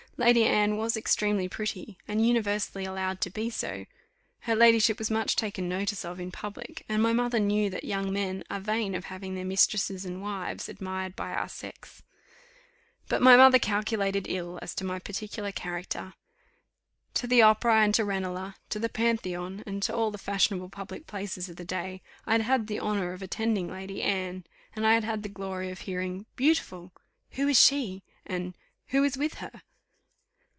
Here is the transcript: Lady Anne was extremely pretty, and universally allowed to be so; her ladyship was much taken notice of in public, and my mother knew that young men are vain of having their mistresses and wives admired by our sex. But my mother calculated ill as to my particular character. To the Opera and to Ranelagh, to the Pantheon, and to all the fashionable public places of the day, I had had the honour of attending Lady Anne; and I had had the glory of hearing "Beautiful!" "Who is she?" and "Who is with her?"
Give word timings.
Lady 0.17 0.43
Anne 0.43 0.77
was 0.77 0.95
extremely 0.95 1.49
pretty, 1.49 1.97
and 2.07 2.23
universally 2.23 2.85
allowed 2.85 3.19
to 3.21 3.31
be 3.31 3.49
so; 3.49 3.87
her 4.41 4.55
ladyship 4.55 4.99
was 4.99 5.09
much 5.09 5.35
taken 5.35 5.67
notice 5.67 6.05
of 6.05 6.19
in 6.19 6.29
public, 6.31 6.85
and 6.87 7.01
my 7.01 7.11
mother 7.11 7.39
knew 7.39 7.71
that 7.71 7.83
young 7.85 8.13
men 8.13 8.43
are 8.47 8.59
vain 8.59 8.93
of 8.93 9.05
having 9.05 9.33
their 9.33 9.43
mistresses 9.45 10.05
and 10.05 10.21
wives 10.21 10.69
admired 10.69 11.15
by 11.15 11.31
our 11.31 11.49
sex. 11.49 12.03
But 13.09 13.23
my 13.23 13.35
mother 13.35 13.57
calculated 13.57 14.27
ill 14.29 14.59
as 14.61 14.75
to 14.75 14.83
my 14.83 14.99
particular 14.99 15.51
character. 15.51 16.13
To 17.15 17.25
the 17.25 17.41
Opera 17.41 17.77
and 17.77 17.95
to 17.95 18.05
Ranelagh, 18.05 18.53
to 18.69 18.77
the 18.77 18.89
Pantheon, 18.89 19.63
and 19.65 19.81
to 19.81 19.95
all 19.95 20.11
the 20.11 20.19
fashionable 20.19 20.69
public 20.69 21.07
places 21.07 21.49
of 21.49 21.55
the 21.55 21.65
day, 21.65 22.03
I 22.27 22.33
had 22.33 22.41
had 22.41 22.67
the 22.67 22.79
honour 22.79 23.13
of 23.13 23.23
attending 23.23 23.71
Lady 23.71 24.03
Anne; 24.03 24.43
and 24.75 24.85
I 24.85 24.93
had 24.93 25.03
had 25.03 25.23
the 25.23 25.29
glory 25.29 25.71
of 25.71 25.79
hearing 25.79 26.27
"Beautiful!" 26.35 26.93
"Who 27.31 27.47
is 27.47 27.59
she?" 27.59 28.03
and 28.23 28.55
"Who 28.89 29.03
is 29.03 29.17
with 29.17 29.35
her?" 29.35 29.63